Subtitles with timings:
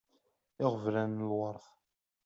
[0.63, 1.65] Iɣeblan n lwert.